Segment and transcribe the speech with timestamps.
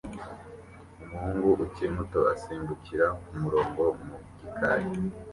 [1.03, 4.85] Umuhungu ukiri muto asimbukira kumurongo mu gikari